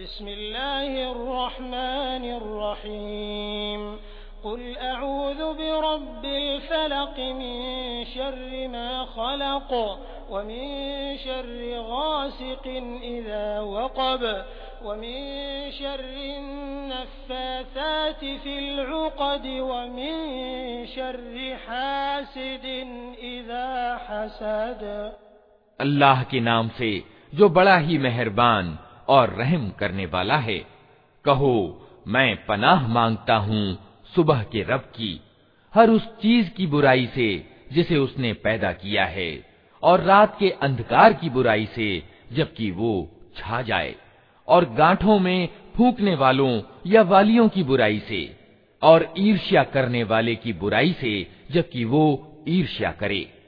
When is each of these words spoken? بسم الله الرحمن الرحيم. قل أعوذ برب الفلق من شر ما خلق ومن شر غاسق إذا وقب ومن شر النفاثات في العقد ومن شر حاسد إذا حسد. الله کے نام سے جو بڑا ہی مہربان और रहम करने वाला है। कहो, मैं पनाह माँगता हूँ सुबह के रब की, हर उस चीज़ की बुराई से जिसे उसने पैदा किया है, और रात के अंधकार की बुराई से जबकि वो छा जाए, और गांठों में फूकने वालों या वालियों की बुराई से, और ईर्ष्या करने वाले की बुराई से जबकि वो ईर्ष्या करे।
بسم 0.00 0.28
الله 0.28 1.12
الرحمن 1.12 2.24
الرحيم. 2.24 3.98
قل 4.42 4.78
أعوذ 4.78 5.54
برب 5.54 6.24
الفلق 6.24 7.18
من 7.18 7.60
شر 8.04 8.68
ما 8.68 9.04
خلق 9.04 9.98
ومن 10.30 10.66
شر 11.24 11.80
غاسق 11.80 12.66
إذا 13.02 13.60
وقب 13.60 14.44
ومن 14.84 15.20
شر 15.70 16.16
النفاثات 16.38 18.20
في 18.20 18.58
العقد 18.58 19.46
ومن 19.46 20.14
شر 20.86 21.56
حاسد 21.66 22.66
إذا 23.22 23.96
حسد. 24.06 25.10
الله 25.78 26.22
کے 26.28 26.40
نام 26.40 26.68
سے 26.76 27.00
جو 27.32 27.48
بڑا 27.48 27.80
ہی 27.80 27.98
مہربان 27.98 28.76
और 29.10 29.30
रहम 29.30 29.68
करने 29.70 30.06
वाला 30.06 30.36
है। 30.36 30.58
कहो, 31.24 31.54
मैं 32.08 32.46
पनाह 32.46 32.88
माँगता 32.88 33.36
हूँ 33.36 33.78
सुबह 34.14 34.42
के 34.42 34.62
रब 34.62 34.80
की, 34.96 35.20
हर 35.74 35.90
उस 35.90 36.06
चीज़ 36.22 36.50
की 36.50 36.66
बुराई 36.66 37.06
से 37.06 37.28
जिसे 37.72 37.96
उसने 37.96 38.32
पैदा 38.32 38.72
किया 38.72 39.04
है, 39.04 39.46
और 39.82 40.00
रात 40.00 40.36
के 40.38 40.50
अंधकार 40.50 41.12
की 41.12 41.30
बुराई 41.30 41.66
से 41.66 42.02
जबकि 42.32 42.70
वो 42.70 42.92
छा 43.36 43.62
जाए, 43.62 43.94
और 44.48 44.64
गांठों 44.74 45.18
में 45.18 45.48
फूकने 45.76 46.14
वालों 46.14 46.60
या 46.86 47.02
वालियों 47.02 47.48
की 47.48 47.62
बुराई 47.62 47.98
से, 47.98 48.36
और 48.82 49.14
ईर्ष्या 49.18 49.62
करने 49.64 50.02
वाले 50.04 50.34
की 50.34 50.52
बुराई 50.52 50.92
से 50.92 51.12
जबकि 51.50 51.84
वो 51.84 52.04
ईर्ष्या 52.48 52.90
करे। 52.92 53.39